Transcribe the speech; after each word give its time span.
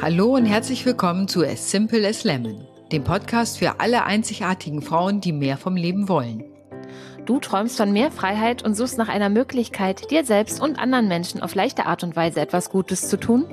Hallo 0.00 0.36
und 0.36 0.46
herzlich 0.46 0.86
willkommen 0.86 1.26
zu 1.26 1.44
As 1.44 1.72
Simple 1.72 2.06
as 2.06 2.22
Lemon, 2.22 2.64
dem 2.92 3.02
Podcast 3.02 3.58
für 3.58 3.80
alle 3.80 4.04
einzigartigen 4.04 4.80
Frauen, 4.80 5.20
die 5.20 5.32
mehr 5.32 5.56
vom 5.56 5.74
Leben 5.74 6.08
wollen. 6.08 6.44
Du 7.26 7.40
träumst 7.40 7.76
von 7.76 7.92
mehr 7.92 8.12
Freiheit 8.12 8.62
und 8.62 8.76
suchst 8.76 8.96
nach 8.96 9.08
einer 9.08 9.28
Möglichkeit, 9.28 10.08
dir 10.12 10.24
selbst 10.24 10.60
und 10.60 10.78
anderen 10.78 11.08
Menschen 11.08 11.42
auf 11.42 11.56
leichte 11.56 11.86
Art 11.86 12.04
und 12.04 12.14
Weise 12.14 12.40
etwas 12.40 12.70
Gutes 12.70 13.08
zu 13.08 13.18
tun? 13.18 13.46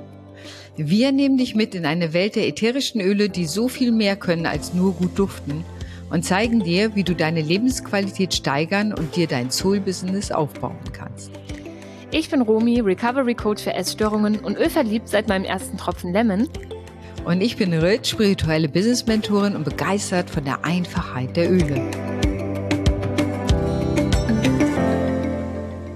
Wir 0.78 1.12
nehmen 1.12 1.38
dich 1.38 1.56
mit 1.56 1.74
in 1.74 1.88
eine 1.88 2.14
Welt 2.14 2.36
der 2.36 2.48
ätherischen 2.48 3.02
Öle, 3.02 3.30
die 3.30 3.48
so 3.48 3.68
viel 3.68 3.92
mehr 3.92 4.16
können 4.16 4.46
als 4.46 4.76
nur 4.76 4.94
gut 4.94 5.18
duften 5.18 5.66
und 6.12 6.26
zeigen 6.26 6.64
dir, 6.64 6.96
wie 6.96 7.04
du 7.04 7.16
deine 7.16 7.42
Lebensqualität 7.42 8.36
steigern 8.36 8.94
und 8.94 9.16
dir 9.16 9.26
dein 9.26 9.50
Soul-Business 9.50 10.32
aufbauen 10.32 10.78
kannst. 10.94 11.32
Ich 12.12 12.30
bin 12.30 12.42
Romy, 12.42 12.80
Recovery 12.80 13.34
Coach 13.34 13.64
für 13.64 13.74
Essstörungen 13.74 14.40
und 14.40 14.58
ölverliebt 14.58 15.10
seit 15.10 15.28
meinem 15.28 15.44
ersten 15.44 15.76
Tropfen 15.76 16.14
Lemon. 16.14 16.48
Und 17.26 17.42
ich 17.42 17.58
bin 17.58 17.74
Rit, 17.74 18.06
spirituelle 18.06 18.70
Business-Mentorin 18.70 19.56
und 19.56 19.64
begeistert 19.64 20.30
von 20.30 20.46
der 20.46 20.64
Einfachheit 20.64 21.36
der 21.36 21.52
Öle. 21.52 21.82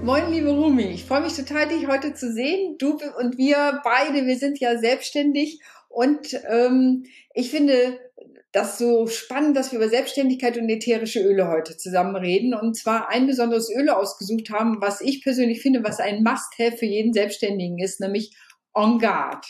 Moin, 0.02 0.32
liebe 0.32 0.50
Rumi. 0.50 0.88
Ich 0.88 1.04
freue 1.04 1.20
mich 1.20 1.34
total, 1.36 1.68
dich 1.68 1.86
heute 1.86 2.12
zu 2.14 2.32
sehen. 2.32 2.76
Du 2.78 2.98
und 3.18 3.38
wir 3.38 3.80
beide, 3.84 4.26
wir 4.26 4.36
sind 4.36 4.58
ja 4.58 4.78
selbstständig 4.78 5.60
und 5.88 6.36
ähm, 6.48 7.04
ich 7.34 7.50
finde, 7.50 7.98
das 8.52 8.78
so 8.78 9.06
spannend, 9.06 9.56
dass 9.56 9.70
wir 9.70 9.78
über 9.78 9.88
Selbstständigkeit 9.88 10.58
und 10.58 10.68
ätherische 10.68 11.20
Öle 11.20 11.48
heute 11.48 11.76
zusammen 11.76 12.16
reden 12.16 12.54
und 12.54 12.76
zwar 12.76 13.08
ein 13.08 13.26
besonderes 13.26 13.70
Öl 13.70 13.88
ausgesucht 13.88 14.50
haben, 14.50 14.80
was 14.80 15.00
ich 15.00 15.22
persönlich 15.22 15.62
finde, 15.62 15.84
was 15.84 16.00
ein 16.00 16.22
Must-have 16.22 16.76
für 16.76 16.86
jeden 16.86 17.12
Selbstständigen 17.12 17.78
ist, 17.78 18.00
nämlich 18.00 18.36
On 18.74 18.98
Guard. 18.98 19.44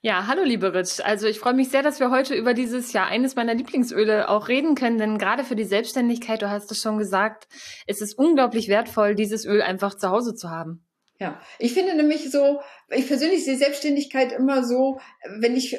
Ja, 0.00 0.26
hallo 0.26 0.42
liebe 0.42 0.74
Rich. 0.74 1.04
Also 1.04 1.26
ich 1.26 1.38
freue 1.38 1.54
mich 1.54 1.70
sehr, 1.70 1.82
dass 1.82 1.98
wir 1.98 2.10
heute 2.10 2.34
über 2.34 2.52
dieses 2.52 2.92
ja 2.92 3.06
eines 3.06 3.36
meiner 3.36 3.54
Lieblingsöle 3.54 4.28
auch 4.28 4.48
reden 4.48 4.74
können, 4.74 4.98
denn 4.98 5.18
gerade 5.18 5.44
für 5.44 5.56
die 5.56 5.64
Selbstständigkeit, 5.64 6.42
du 6.42 6.50
hast 6.50 6.70
es 6.70 6.80
schon 6.80 6.98
gesagt, 6.98 7.48
ist 7.86 8.02
es 8.02 8.14
unglaublich 8.14 8.68
wertvoll, 8.68 9.14
dieses 9.14 9.46
Öl 9.46 9.62
einfach 9.62 9.94
zu 9.94 10.10
Hause 10.10 10.34
zu 10.34 10.50
haben. 10.50 10.86
Ja, 11.20 11.40
ich 11.58 11.72
finde 11.72 11.94
nämlich 11.94 12.30
so, 12.30 12.60
ich 12.90 13.06
persönlich 13.06 13.44
sehe 13.44 13.56
Selbstständigkeit 13.56 14.32
immer 14.32 14.64
so, 14.64 15.00
wenn 15.38 15.56
ich 15.56 15.78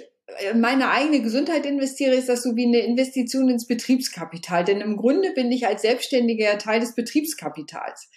meine 0.56 0.90
eigene 0.90 1.22
Gesundheit 1.22 1.66
investiere, 1.66 2.16
ist 2.16 2.30
das 2.30 2.44
so 2.44 2.56
wie 2.56 2.66
eine 2.66 2.80
Investition 2.80 3.50
ins 3.50 3.68
Betriebskapital. 3.68 4.64
Denn 4.64 4.82
im 4.82 4.98
Grunde 4.98 5.32
bin 5.32 5.52
ich 5.52 5.68
als 5.68 5.82
Selbstständiger 5.82 6.58
Teil 6.58 6.80
des 6.80 6.96
Betriebskapitals. 6.96 8.10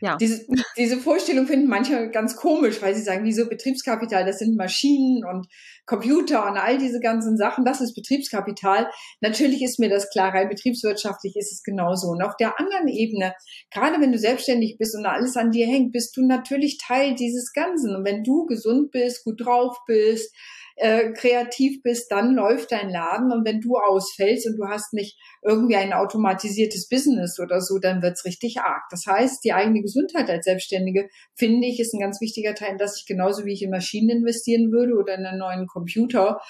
Ja. 0.00 0.16
Diese, 0.16 0.44
diese 0.76 0.98
Vorstellung 0.98 1.46
finden 1.46 1.66
manche 1.66 2.10
ganz 2.10 2.36
komisch, 2.36 2.82
weil 2.82 2.94
sie 2.94 3.02
sagen, 3.02 3.24
wieso 3.24 3.48
Betriebskapital? 3.48 4.26
Das 4.26 4.38
sind 4.38 4.54
Maschinen 4.54 5.24
und 5.24 5.46
Computer 5.86 6.46
und 6.46 6.58
all 6.58 6.76
diese 6.76 7.00
ganzen 7.00 7.38
Sachen. 7.38 7.64
Das 7.64 7.80
ist 7.80 7.94
Betriebskapital. 7.94 8.90
Natürlich 9.20 9.62
ist 9.62 9.78
mir 9.78 9.88
das 9.88 10.10
klar, 10.10 10.34
rein 10.34 10.50
betriebswirtschaftlich 10.50 11.36
ist 11.36 11.52
es 11.52 11.62
genauso. 11.62 12.08
Und 12.08 12.22
auf 12.22 12.36
der 12.36 12.58
anderen 12.60 12.88
Ebene, 12.88 13.34
gerade 13.70 13.98
wenn 14.00 14.12
du 14.12 14.18
selbstständig 14.18 14.76
bist 14.78 14.94
und 14.94 15.06
alles 15.06 15.38
an 15.38 15.52
dir 15.52 15.66
hängt, 15.66 15.92
bist 15.92 16.16
du 16.16 16.26
natürlich 16.26 16.76
Teil 16.78 17.14
dieses 17.14 17.52
Ganzen. 17.52 17.96
Und 17.96 18.04
wenn 18.04 18.24
du 18.24 18.44
gesund 18.44 18.90
bist, 18.90 19.24
gut 19.24 19.40
drauf 19.42 19.78
bist, 19.86 20.34
äh, 20.76 21.12
kreativ 21.12 21.82
bist, 21.82 22.10
dann 22.10 22.34
läuft 22.34 22.72
dein 22.72 22.90
Laden 22.90 23.32
und 23.32 23.44
wenn 23.44 23.60
du 23.60 23.76
ausfällst 23.76 24.46
und 24.48 24.56
du 24.56 24.66
hast 24.66 24.92
nicht 24.92 25.18
irgendwie 25.42 25.76
ein 25.76 25.92
automatisiertes 25.92 26.88
Business 26.88 27.38
oder 27.38 27.60
so, 27.60 27.78
dann 27.78 28.02
wird's 28.02 28.24
richtig 28.24 28.60
arg. 28.60 28.82
Das 28.90 29.06
heißt, 29.06 29.44
die 29.44 29.52
eigene 29.52 29.82
Gesundheit 29.82 30.28
als 30.28 30.44
Selbstständige, 30.44 31.08
finde 31.34 31.66
ich, 31.66 31.78
ist 31.78 31.94
ein 31.94 32.00
ganz 32.00 32.20
wichtiger 32.20 32.54
Teil, 32.54 32.76
dass 32.76 32.98
ich 32.98 33.06
genauso 33.06 33.44
wie 33.44 33.52
ich 33.52 33.62
in 33.62 33.70
Maschinen 33.70 34.18
investieren 34.18 34.72
würde 34.72 34.94
oder 34.94 35.14
in 35.14 35.26
einen 35.26 35.38
neuen 35.38 35.66
Computer, 35.66 36.40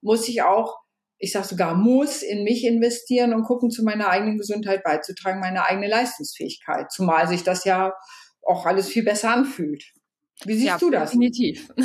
muss 0.00 0.28
ich 0.28 0.42
auch 0.42 0.82
ich 1.24 1.30
sage 1.30 1.46
sogar 1.46 1.76
muss, 1.76 2.22
in 2.22 2.42
mich 2.42 2.64
investieren 2.64 3.32
und 3.32 3.44
gucken, 3.44 3.70
zu 3.70 3.84
meiner 3.84 4.08
eigenen 4.08 4.38
Gesundheit 4.38 4.82
beizutragen, 4.82 5.38
meine 5.38 5.64
eigene 5.64 5.86
Leistungsfähigkeit. 5.86 6.90
Zumal 6.90 7.28
sich 7.28 7.44
das 7.44 7.64
ja 7.64 7.92
auch 8.44 8.66
alles 8.66 8.88
viel 8.88 9.04
besser 9.04 9.30
anfühlt. 9.30 9.84
Wie 10.44 10.54
siehst 10.54 10.66
ja, 10.66 10.78
du 10.78 10.90
das? 10.90 11.10
Definitiv. 11.10 11.72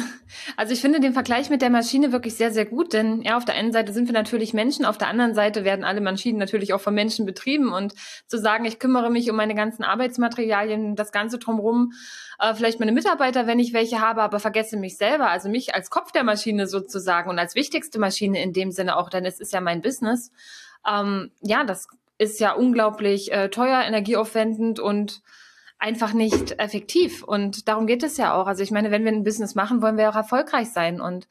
Also 0.56 0.73
ich 0.73 0.81
finde 0.81 1.00
den 1.00 1.13
Vergleich 1.13 1.50
mit 1.50 1.62
der 1.62 1.69
Maschine 1.69 2.12
wirklich 2.12 2.35
sehr, 2.35 2.51
sehr 2.51 2.66
gut, 2.66 2.94
denn 2.94 3.22
ja, 3.22 3.38
auf 3.38 3.45
der 3.45 3.56
einen 3.56 3.72
Seite 3.72 3.94
sind 3.94 4.07
wir 4.07 4.13
natürlich 4.13 4.53
Menschen, 4.53 4.85
auf 4.85 4.97
der 4.97 5.07
anderen 5.07 5.34
Seite 5.34 5.63
werden 5.63 5.85
alle 5.85 6.01
Maschinen 6.01 6.38
natürlich 6.38 6.73
auch 6.73 6.81
von 6.81 6.94
Menschen 6.94 7.25
betrieben 7.25 7.72
und 7.72 7.94
zu 8.28 8.38
sagen, 8.38 8.66
ich 8.66 8.78
kümmere 8.78 9.09
mich 9.09 9.29
um 9.29 9.38
meine 9.38 9.56
ganzen 9.56 9.84
Arbeitsmaterialien, 9.84 10.96
das 10.96 11.12
Ganze 11.12 11.38
drumherum, 11.38 11.94
äh, 12.40 12.53
vielleicht 12.53 12.79
meine 12.79 12.91
Mitarbeiter, 12.91 13.47
wenn 13.47 13.59
ich 13.59 13.73
welche 13.73 14.01
habe, 14.01 14.22
aber 14.22 14.40
vergesse 14.40 14.78
mich 14.78 14.97
selber, 14.97 15.29
also 15.29 15.50
mich 15.50 15.73
als 15.73 15.90
Kopf 15.90 16.12
der 16.12 16.23
Maschine 16.23 16.67
sozusagen 16.67 17.29
und 17.29 17.40
als 17.40 17.56
wichtigste 17.56 18.00
Maschine 18.00 18.41
in 18.41 18.53
dem 18.53 18.72
Sinne 18.72 18.97
auch, 18.97 19.09
denn 19.09 19.25
es 19.25 19.40
ist 19.40 19.53
ja 19.53 19.62
mein 19.62 19.81
Business. 19.81 20.31
Ähm, 20.85 21.31
ja, 21.41 21.63
das 21.63 21.88
ist 22.17 22.40
ja 22.40 22.53
unglaublich 22.53 23.31
äh, 23.31 23.50
teuer, 23.50 23.81
energieaufwendend 23.81 24.79
und 24.79 25.22
einfach 25.80 26.14
nicht 26.14 26.60
effektiv. 26.60 27.24
Und 27.24 27.68
darum 27.68 27.88
geht 27.88 28.04
es 28.04 28.18
ja 28.18 28.34
auch. 28.34 28.48
Also 28.48 28.64
ich 28.64 28.72
meine, 28.72 28.92
wenn 28.92 29.04
wir 29.04 29.12
ein 29.12 29.24
Business 29.24 29.56
machen, 29.56 29.82
wollen 29.82 29.98
wir 29.98 30.10
auch 30.10 30.16
erfolgreich 30.16 30.70
sein. 30.70 31.02
Und 31.02 31.28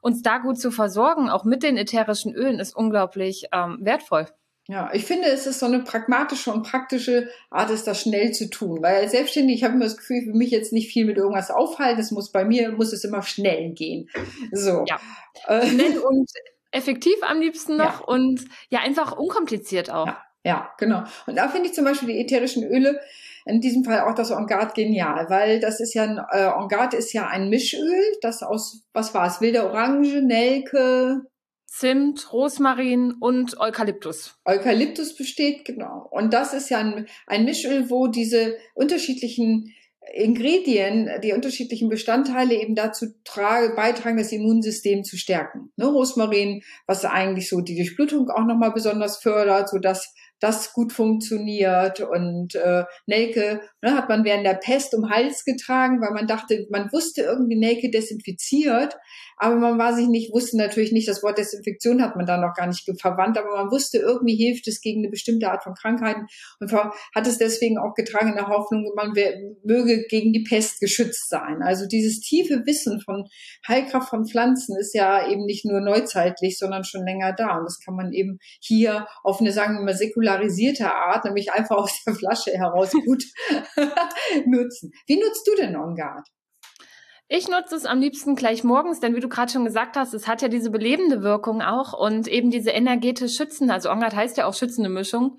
uns 0.00 0.22
da 0.22 0.38
gut 0.38 0.60
zu 0.60 0.70
versorgen, 0.70 1.28
auch 1.28 1.44
mit 1.44 1.62
den 1.62 1.76
ätherischen 1.76 2.34
Ölen, 2.34 2.60
ist 2.60 2.76
unglaublich 2.76 3.46
ähm, 3.52 3.78
wertvoll. 3.80 4.26
Ja, 4.68 4.90
ich 4.92 5.04
finde, 5.04 5.28
es 5.28 5.46
ist 5.46 5.60
so 5.60 5.66
eine 5.66 5.80
pragmatische 5.80 6.52
und 6.52 6.64
praktische 6.64 7.28
Art, 7.50 7.70
es 7.70 7.84
das 7.84 8.00
schnell 8.00 8.32
zu 8.32 8.50
tun. 8.50 8.82
Weil 8.82 8.96
als 8.96 9.12
Selbstständig, 9.12 9.56
ich 9.56 9.64
habe 9.64 9.74
immer 9.74 9.84
das 9.84 9.96
Gefühl, 9.96 10.18
ich 10.18 10.26
will 10.26 10.34
mich 10.34 10.50
jetzt 10.50 10.72
nicht 10.72 10.92
viel 10.92 11.04
mit 11.04 11.16
irgendwas 11.16 11.52
aufhalten. 11.52 12.00
Es 12.00 12.10
muss 12.10 12.32
bei 12.32 12.44
mir, 12.44 12.72
muss 12.72 12.92
es 12.92 13.04
immer 13.04 13.22
schnell 13.22 13.72
gehen. 13.74 14.10
So. 14.50 14.84
Ja. 14.88 14.98
Äh. 15.46 15.66
Schnell 15.68 15.98
und 16.08 16.28
effektiv 16.72 17.14
am 17.22 17.40
liebsten 17.40 17.76
noch 17.76 18.00
ja. 18.00 18.06
und 18.06 18.44
ja, 18.68 18.80
einfach 18.80 19.16
unkompliziert 19.16 19.90
auch. 19.90 20.06
Ja, 20.06 20.22
ja 20.44 20.70
genau. 20.78 21.04
Und 21.26 21.36
da 21.36 21.48
finde 21.48 21.68
ich 21.68 21.74
zum 21.74 21.84
Beispiel 21.84 22.08
die 22.08 22.20
ätherischen 22.20 22.64
Öle, 22.64 23.00
in 23.46 23.60
diesem 23.60 23.84
Fall 23.84 24.00
auch 24.00 24.14
das 24.14 24.30
Engard 24.30 24.74
genial, 24.74 25.30
weil 25.30 25.60
das 25.60 25.80
ist 25.80 25.94
ja 25.94 26.02
ein, 26.02 26.20
äh, 26.32 26.46
Engard 26.46 26.94
ist 26.94 27.12
ja 27.12 27.28
ein 27.28 27.48
Mischöl, 27.48 28.02
das 28.20 28.42
aus, 28.42 28.82
was 28.92 29.14
war 29.14 29.26
es, 29.26 29.40
wilde 29.40 29.64
Orange, 29.64 30.20
Nelke, 30.20 31.22
Zimt, 31.66 32.32
Rosmarin 32.32 33.14
und 33.20 33.58
Eukalyptus. 33.60 34.36
Eukalyptus 34.44 35.14
besteht, 35.14 35.64
genau. 35.64 36.08
Und 36.10 36.32
das 36.32 36.54
ist 36.54 36.70
ja 36.70 36.78
ein, 36.78 37.06
ein 37.26 37.44
Mischöl, 37.44 37.90
wo 37.90 38.06
diese 38.06 38.56
unterschiedlichen 38.74 39.74
Ingredien, 40.14 41.10
die 41.22 41.32
unterschiedlichen 41.32 41.88
Bestandteile 41.88 42.54
eben 42.54 42.74
dazu 42.74 43.06
trage, 43.24 43.74
beitragen, 43.74 44.16
das 44.16 44.32
Immunsystem 44.32 45.04
zu 45.04 45.16
stärken. 45.16 45.70
Ne, 45.76 45.86
Rosmarin, 45.86 46.62
was 46.86 47.04
eigentlich 47.04 47.48
so 47.48 47.60
die 47.60 47.76
Durchblutung 47.76 48.30
auch 48.30 48.44
nochmal 48.44 48.72
besonders 48.72 49.18
fördert, 49.18 49.68
so 49.68 49.78
dass 49.78 50.14
das 50.40 50.72
gut 50.72 50.92
funktioniert. 50.92 52.00
Und 52.00 52.54
äh, 52.54 52.84
Nelke 53.06 53.60
ne, 53.82 53.96
hat 53.96 54.08
man 54.08 54.24
während 54.24 54.46
der 54.46 54.54
Pest 54.54 54.94
um 54.94 55.10
Hals 55.10 55.44
getragen, 55.44 56.00
weil 56.00 56.12
man 56.12 56.26
dachte, 56.26 56.66
man 56.70 56.90
wusste 56.92 57.22
irgendwie 57.22 57.58
Nelke 57.58 57.90
desinfiziert, 57.90 58.96
aber 59.38 59.56
man 59.56 59.78
war 59.78 59.94
sich 59.94 60.08
nicht, 60.08 60.32
wusste 60.32 60.56
natürlich 60.56 60.92
nicht, 60.92 61.08
das 61.08 61.22
Wort 61.22 61.38
Desinfektion 61.38 62.02
hat 62.02 62.16
man 62.16 62.24
da 62.24 62.38
noch 62.38 62.54
gar 62.54 62.66
nicht 62.66 62.88
verwandt, 63.00 63.36
aber 63.36 63.54
man 63.54 63.70
wusste, 63.70 63.98
irgendwie 63.98 64.34
hilft 64.34 64.66
es 64.66 64.80
gegen 64.80 65.00
eine 65.00 65.10
bestimmte 65.10 65.50
Art 65.50 65.62
von 65.62 65.74
Krankheiten 65.74 66.26
und 66.60 66.72
hat 66.72 67.26
es 67.26 67.36
deswegen 67.36 67.78
auch 67.78 67.94
getragen 67.94 68.30
in 68.30 68.36
der 68.36 68.48
Hoffnung, 68.48 68.90
man 68.96 69.12
möge 69.62 70.06
gegen 70.08 70.32
die 70.32 70.44
Pest 70.44 70.80
geschützt 70.80 71.28
sein. 71.28 71.62
Also 71.62 71.86
dieses 71.86 72.20
tiefe 72.20 72.62
Wissen 72.64 73.00
von 73.00 73.24
Heilkraft 73.68 74.08
von 74.08 74.26
Pflanzen 74.26 74.76
ist 74.78 74.94
ja 74.94 75.28
eben 75.28 75.44
nicht 75.44 75.66
nur 75.66 75.80
neuzeitlich, 75.80 76.58
sondern 76.58 76.84
schon 76.84 77.04
länger 77.04 77.32
da. 77.32 77.58
Und 77.58 77.64
das 77.64 77.78
kann 77.84 77.94
man 77.94 78.12
eben 78.12 78.38
hier 78.60 79.06
auf 79.22 79.40
eine, 79.40 79.52
sagen 79.52 79.76
wir 79.76 79.84
mal, 79.84 79.96
säkularisierte 80.26 80.92
Art, 80.92 81.24
nämlich 81.24 81.52
einfach 81.52 81.76
aus 81.76 82.02
der 82.06 82.14
Flasche 82.14 82.52
heraus 82.52 82.92
gut 82.92 83.24
nutzen. 84.46 84.92
Wie 85.06 85.18
nutzt 85.18 85.46
du 85.46 85.54
denn 85.56 85.76
On 85.76 85.94
Guard? 85.94 86.26
Ich 87.28 87.48
nutze 87.48 87.74
es 87.74 87.86
am 87.86 88.00
liebsten 88.00 88.36
gleich 88.36 88.62
morgens, 88.62 89.00
denn 89.00 89.16
wie 89.16 89.20
du 89.20 89.28
gerade 89.28 89.50
schon 89.50 89.64
gesagt 89.64 89.96
hast, 89.96 90.14
es 90.14 90.28
hat 90.28 90.42
ja 90.42 90.48
diese 90.48 90.70
belebende 90.70 91.22
Wirkung 91.22 91.60
auch 91.60 91.92
und 91.92 92.28
eben 92.28 92.50
diese 92.50 92.70
energetisch 92.70 93.34
schützende, 93.36 93.74
also 93.74 93.90
Ongard 93.90 94.14
heißt 94.14 94.36
ja 94.36 94.46
auch 94.46 94.54
schützende 94.54 94.88
Mischung. 94.88 95.38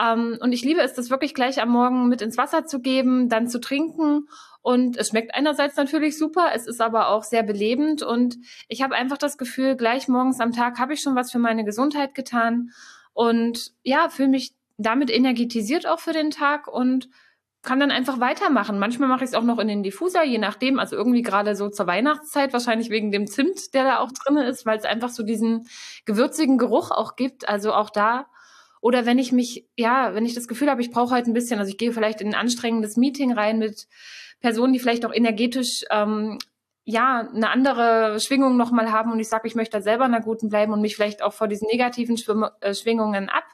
Ähm, 0.00 0.38
und 0.40 0.52
ich 0.52 0.64
liebe 0.64 0.80
es, 0.80 0.94
das 0.94 1.10
wirklich 1.10 1.34
gleich 1.34 1.62
am 1.62 1.68
Morgen 1.68 2.08
mit 2.08 2.20
ins 2.20 2.36
Wasser 2.36 2.64
zu 2.64 2.80
geben, 2.80 3.28
dann 3.28 3.46
zu 3.46 3.60
trinken. 3.60 4.26
Und 4.62 4.96
es 4.96 5.08
schmeckt 5.08 5.34
einerseits 5.34 5.76
natürlich 5.76 6.18
super, 6.18 6.50
es 6.52 6.66
ist 6.66 6.80
aber 6.80 7.08
auch 7.08 7.22
sehr 7.22 7.44
belebend 7.44 8.02
und 8.02 8.36
ich 8.68 8.82
habe 8.82 8.94
einfach 8.94 9.16
das 9.16 9.38
Gefühl, 9.38 9.76
gleich 9.76 10.06
morgens 10.08 10.40
am 10.40 10.52
Tag 10.52 10.78
habe 10.78 10.94
ich 10.94 11.00
schon 11.00 11.14
was 11.14 11.30
für 11.30 11.38
meine 11.38 11.64
Gesundheit 11.64 12.14
getan 12.14 12.70
und 13.12 13.72
ja, 13.82 14.08
fühle 14.08 14.28
mich 14.28 14.52
damit 14.78 15.10
energetisiert 15.10 15.86
auch 15.86 16.00
für 16.00 16.12
den 16.12 16.30
Tag 16.30 16.66
und 16.66 17.08
kann 17.62 17.78
dann 17.78 17.90
einfach 17.90 18.20
weitermachen. 18.20 18.78
Manchmal 18.78 19.08
mache 19.08 19.24
ich 19.24 19.30
es 19.30 19.34
auch 19.34 19.42
noch 19.42 19.58
in 19.58 19.68
den 19.68 19.82
Diffuser, 19.82 20.24
je 20.24 20.38
nachdem. 20.38 20.78
Also 20.78 20.96
irgendwie 20.96 21.22
gerade 21.22 21.54
so 21.54 21.68
zur 21.68 21.86
Weihnachtszeit, 21.86 22.52
wahrscheinlich 22.54 22.88
wegen 22.88 23.12
dem 23.12 23.26
Zimt, 23.26 23.74
der 23.74 23.84
da 23.84 23.98
auch 23.98 24.12
drin 24.12 24.38
ist, 24.38 24.64
weil 24.64 24.78
es 24.78 24.84
einfach 24.84 25.10
so 25.10 25.22
diesen 25.22 25.68
gewürzigen 26.06 26.56
Geruch 26.56 26.90
auch 26.90 27.16
gibt. 27.16 27.48
Also 27.48 27.74
auch 27.74 27.90
da. 27.90 28.26
Oder 28.80 29.04
wenn 29.04 29.18
ich 29.18 29.30
mich, 29.30 29.66
ja, 29.76 30.14
wenn 30.14 30.24
ich 30.24 30.34
das 30.34 30.48
Gefühl 30.48 30.70
habe, 30.70 30.80
ich 30.80 30.90
brauche 30.90 31.14
halt 31.14 31.26
ein 31.26 31.34
bisschen, 31.34 31.58
also 31.58 31.70
ich 31.70 31.76
gehe 31.76 31.92
vielleicht 31.92 32.22
in 32.22 32.28
ein 32.28 32.34
anstrengendes 32.34 32.96
Meeting 32.96 33.32
rein 33.32 33.58
mit 33.58 33.88
Personen, 34.40 34.72
die 34.72 34.78
vielleicht 34.78 35.04
auch 35.04 35.12
energetisch 35.12 35.84
ähm, 35.90 36.38
ja, 36.84 37.28
eine 37.34 37.50
andere 37.50 38.18
Schwingung 38.20 38.56
nochmal 38.56 38.90
haben 38.90 39.12
und 39.12 39.20
ich 39.20 39.28
sage, 39.28 39.46
ich 39.46 39.54
möchte 39.54 39.76
da 39.76 39.82
selber 39.82 40.06
in 40.06 40.14
einer 40.14 40.24
guten 40.24 40.48
bleiben 40.48 40.72
und 40.72 40.80
mich 40.80 40.96
vielleicht 40.96 41.22
auch 41.22 41.32
vor 41.32 41.48
diesen 41.48 41.68
negativen 41.70 42.16
äh, 42.60 42.74
Schwingungen 42.74 43.28
ab 43.28 43.44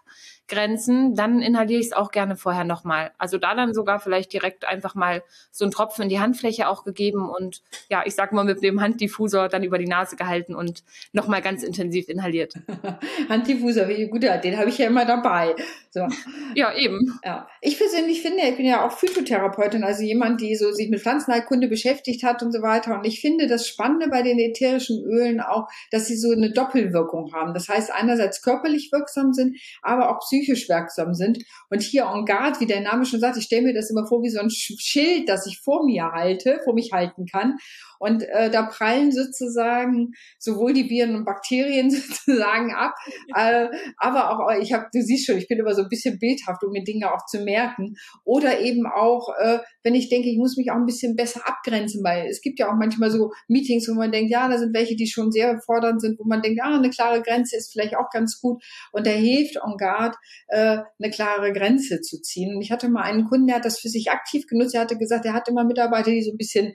Grenzen, 0.48 1.14
dann 1.14 1.40
inhaliere 1.40 1.80
ich 1.80 1.86
es 1.86 1.92
auch 1.92 2.10
gerne 2.10 2.36
vorher 2.36 2.64
nochmal. 2.64 3.10
Also 3.18 3.38
da 3.38 3.54
dann 3.54 3.74
sogar 3.74 4.00
vielleicht 4.00 4.32
direkt 4.32 4.64
einfach 4.64 4.94
mal 4.94 5.22
so 5.50 5.64
einen 5.64 5.72
Tropfen 5.72 6.04
in 6.04 6.08
die 6.08 6.20
Handfläche 6.20 6.68
auch 6.68 6.84
gegeben 6.84 7.28
und 7.28 7.62
ja, 7.88 8.02
ich 8.04 8.14
sag 8.14 8.32
mal 8.32 8.44
mit 8.44 8.62
dem 8.62 8.80
Handdiffusor 8.80 9.48
dann 9.48 9.64
über 9.64 9.78
die 9.78 9.86
Nase 9.86 10.16
gehalten 10.16 10.54
und 10.54 10.84
nochmal 11.12 11.42
ganz 11.42 11.62
intensiv 11.62 12.08
inhaliert. 12.08 12.54
Handdiffusor, 13.28 13.88
wie 13.88 14.06
gut, 14.08 14.22
den 14.22 14.58
habe 14.58 14.68
ich 14.68 14.78
ja 14.78 14.86
immer 14.86 15.04
dabei. 15.04 15.54
So. 15.90 16.06
Ja, 16.54 16.74
eben. 16.74 17.18
Ja. 17.24 17.48
Ich 17.62 17.78
persönlich 17.78 18.20
finde, 18.22 18.42
ich 18.42 18.56
bin 18.56 18.66
ja 18.66 18.86
auch 18.86 18.92
Phytotherapeutin, 18.92 19.82
also 19.82 20.02
jemand, 20.02 20.40
die 20.40 20.54
so 20.54 20.70
sich 20.72 20.90
mit 20.90 21.00
Pflanzenheilkunde 21.00 21.68
beschäftigt 21.68 22.22
hat 22.22 22.42
und 22.42 22.52
so 22.52 22.60
weiter. 22.60 22.98
Und 22.98 23.06
ich 23.06 23.20
finde 23.20 23.46
das 23.46 23.66
Spannende 23.66 24.08
bei 24.08 24.22
den 24.22 24.38
ätherischen 24.38 25.02
Ölen 25.04 25.40
auch, 25.40 25.68
dass 25.90 26.06
sie 26.06 26.16
so 26.16 26.30
eine 26.32 26.52
Doppelwirkung 26.52 27.32
haben. 27.32 27.54
Das 27.54 27.68
heißt, 27.68 27.90
einerseits 27.90 28.42
körperlich 28.42 28.90
wirksam 28.92 29.32
sind, 29.32 29.58
aber 29.80 30.10
auch 30.10 30.20
psychisch 30.20 30.35
psychisch 30.36 30.68
wirksam 30.68 31.14
sind. 31.14 31.38
Und 31.70 31.82
hier 31.82 32.06
en 32.14 32.24
garde, 32.24 32.60
wie 32.60 32.66
der 32.66 32.80
Name 32.80 33.04
schon 33.04 33.20
sagt, 33.20 33.36
ich 33.36 33.44
stelle 33.44 33.62
mir 33.62 33.74
das 33.74 33.90
immer 33.90 34.06
vor 34.06 34.22
wie 34.22 34.30
so 34.30 34.40
ein 34.40 34.50
Schild, 34.50 35.28
das 35.28 35.46
ich 35.46 35.60
vor 35.62 35.84
mir 35.84 36.12
halte, 36.12 36.60
vor 36.64 36.74
mich 36.74 36.92
halten 36.92 37.26
kann. 37.26 37.56
Und 37.98 38.22
äh, 38.22 38.50
da 38.50 38.62
prallen 38.64 39.10
sozusagen 39.12 40.12
sowohl 40.38 40.72
die 40.72 40.88
Viren 40.90 41.16
und 41.16 41.24
Bakterien 41.24 41.90
sozusagen 41.90 42.74
ab, 42.74 42.94
äh, 43.34 43.68
aber 43.96 44.30
auch, 44.30 44.60
ich 44.60 44.72
habe, 44.72 44.86
du 44.92 45.00
siehst 45.00 45.26
schon, 45.26 45.38
ich 45.38 45.48
bin 45.48 45.58
immer 45.58 45.74
so 45.74 45.82
ein 45.82 45.88
bisschen 45.88 46.18
bildhaft, 46.18 46.62
um 46.62 46.72
mir 46.72 46.84
Dinge 46.84 47.12
auch 47.12 47.24
zu 47.26 47.40
merken. 47.40 47.94
Oder 48.24 48.60
eben 48.60 48.86
auch, 48.86 49.30
äh, 49.38 49.58
wenn 49.82 49.94
ich 49.94 50.08
denke, 50.08 50.28
ich 50.28 50.36
muss 50.36 50.56
mich 50.56 50.70
auch 50.70 50.76
ein 50.76 50.86
bisschen 50.86 51.16
besser 51.16 51.40
abgrenzen, 51.46 52.02
weil 52.04 52.26
es 52.26 52.40
gibt 52.40 52.58
ja 52.58 52.68
auch 52.68 52.76
manchmal 52.78 53.10
so 53.10 53.30
Meetings, 53.48 53.88
wo 53.88 53.94
man 53.94 54.12
denkt, 54.12 54.30
ja, 54.30 54.48
da 54.48 54.58
sind 54.58 54.74
welche, 54.74 54.96
die 54.96 55.06
schon 55.06 55.32
sehr 55.32 55.58
fordernd 55.60 56.00
sind, 56.00 56.18
wo 56.18 56.24
man 56.24 56.42
denkt, 56.42 56.60
ah, 56.62 56.76
eine 56.76 56.90
klare 56.90 57.22
Grenze 57.22 57.56
ist 57.56 57.72
vielleicht 57.72 57.96
auch 57.96 58.10
ganz 58.10 58.40
gut. 58.40 58.62
Und 58.92 59.06
da 59.06 59.10
hilft 59.10 59.56
en 59.56 59.76
garde, 59.78 60.16
äh, 60.48 60.78
eine 60.98 61.10
klare 61.10 61.52
Grenze 61.52 62.00
zu 62.00 62.20
ziehen. 62.20 62.54
Und 62.54 62.62
ich 62.62 62.70
hatte 62.70 62.88
mal 62.88 63.02
einen 63.02 63.28
Kunden, 63.28 63.46
der 63.46 63.56
hat 63.56 63.64
das 63.64 63.78
für 63.80 63.88
sich 63.88 64.10
aktiv 64.10 64.46
genutzt. 64.46 64.74
Er 64.74 64.82
hatte 64.82 64.98
gesagt, 64.98 65.24
er 65.24 65.32
hat 65.32 65.48
immer 65.48 65.64
Mitarbeiter, 65.64 66.10
die 66.10 66.22
so 66.22 66.32
ein 66.32 66.38
bisschen 66.38 66.74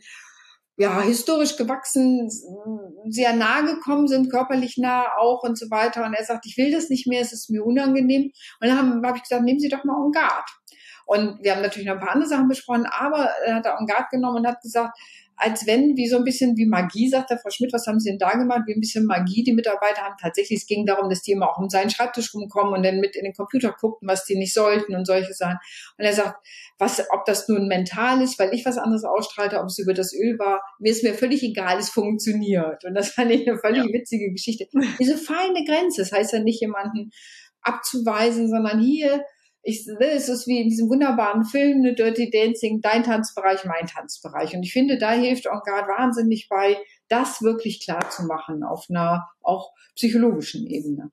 ja, 0.77 1.01
historisch 1.01 1.57
gewachsen, 1.57 2.29
sehr 3.09 3.33
nah 3.33 3.61
gekommen 3.61 4.07
sind, 4.07 4.31
körperlich 4.31 4.77
nah 4.77 5.05
auch 5.17 5.43
und 5.43 5.57
so 5.57 5.69
weiter. 5.69 6.05
Und 6.05 6.13
er 6.13 6.25
sagt, 6.25 6.45
ich 6.45 6.57
will 6.57 6.71
das 6.71 6.89
nicht 6.89 7.07
mehr, 7.07 7.21
es 7.21 7.33
ist 7.33 7.49
mir 7.49 7.63
unangenehm. 7.63 8.31
Und 8.59 8.67
dann 8.67 8.77
habe 8.77 9.07
hab 9.07 9.15
ich 9.15 9.23
gesagt, 9.23 9.43
nehmen 9.43 9.59
Sie 9.59 9.69
doch 9.69 9.83
mal 9.83 10.03
en 10.03 10.11
garde. 10.11 10.51
Und 11.05 11.43
wir 11.43 11.53
haben 11.53 11.61
natürlich 11.61 11.87
noch 11.87 11.95
ein 11.95 11.99
paar 11.99 12.13
andere 12.13 12.29
Sachen 12.29 12.47
besprochen, 12.47 12.85
aber 12.85 13.29
er 13.45 13.55
hat 13.55 13.65
en 13.65 13.85
garde 13.85 14.07
genommen 14.11 14.37
und 14.37 14.47
hat 14.47 14.61
gesagt, 14.61 14.97
als 15.35 15.65
wenn, 15.65 15.97
wie 15.97 16.07
so 16.07 16.17
ein 16.17 16.23
bisschen 16.23 16.55
wie 16.55 16.65
Magie, 16.65 17.09
sagt 17.09 17.31
der 17.31 17.39
Frau 17.39 17.49
Schmidt, 17.49 17.73
was 17.73 17.87
haben 17.87 17.99
Sie 17.99 18.09
denn 18.09 18.19
da 18.19 18.31
gemacht? 18.31 18.61
Wie 18.67 18.73
ein 18.73 18.79
bisschen 18.79 19.05
Magie. 19.05 19.43
Die 19.43 19.53
Mitarbeiter 19.53 20.01
haben 20.01 20.15
tatsächlich, 20.21 20.59
es 20.59 20.67
ging 20.67 20.85
darum, 20.85 21.09
dass 21.09 21.21
die 21.23 21.31
immer 21.31 21.49
auch 21.49 21.57
um 21.57 21.69
seinen 21.69 21.89
Schreibtisch 21.89 22.33
rumkommen 22.33 22.73
und 22.73 22.83
dann 22.83 22.99
mit 22.99 23.15
in 23.15 23.23
den 23.23 23.33
Computer 23.33 23.75
guckten, 23.79 24.07
was 24.07 24.25
die 24.25 24.35
nicht 24.35 24.53
sollten 24.53 24.95
und 24.95 25.05
solche 25.05 25.33
Sachen. 25.33 25.57
Und 25.97 26.05
er 26.05 26.13
sagt, 26.13 26.45
was, 26.77 27.03
ob 27.11 27.25
das 27.25 27.47
nun 27.47 27.67
mental 27.67 28.21
ist, 28.21 28.37
weil 28.39 28.53
ich 28.53 28.65
was 28.65 28.77
anderes 28.77 29.03
ausstrahlte, 29.03 29.59
ob 29.59 29.65
es 29.65 29.79
über 29.79 29.93
das 29.93 30.13
Öl 30.13 30.37
war, 30.37 30.61
mir 30.79 30.91
ist 30.91 31.03
mir 31.03 31.13
völlig 31.13 31.41
egal, 31.43 31.79
es 31.79 31.89
funktioniert. 31.89 32.85
Und 32.85 32.93
das 32.93 33.09
fand 33.09 33.31
ich 33.31 33.47
eine 33.47 33.57
völlig 33.57 33.85
ja. 33.85 33.93
witzige 33.93 34.31
Geschichte. 34.31 34.67
Diese 34.99 35.17
feine 35.17 35.63
Grenze, 35.65 36.01
das 36.01 36.11
heißt 36.11 36.33
ja 36.33 36.39
nicht 36.39 36.61
jemanden 36.61 37.11
abzuweisen, 37.61 38.49
sondern 38.49 38.79
hier 38.79 39.23
ich, 39.63 39.85
ne, 39.85 40.11
es 40.11 40.29
ist 40.29 40.47
wie 40.47 40.61
in 40.61 40.69
diesem 40.69 40.89
wunderbaren 40.89 41.43
Film, 41.45 41.81
ne, 41.81 41.93
Dirty 41.93 42.29
Dancing, 42.29 42.81
dein 42.81 43.03
Tanzbereich, 43.03 43.65
mein 43.65 43.87
Tanzbereich. 43.87 44.55
Und 44.55 44.63
ich 44.63 44.73
finde, 44.73 44.97
da 44.97 45.11
hilft 45.11 45.45
En 45.45 45.61
Garde 45.63 45.87
wahnsinnig 45.87 46.47
bei, 46.49 46.77
das 47.07 47.41
wirklich 47.41 47.83
klar 47.83 48.09
zu 48.09 48.23
machen 48.23 48.63
auf 48.63 48.87
einer 48.89 49.29
auch 49.41 49.71
psychologischen 49.95 50.65
Ebene. 50.67 51.11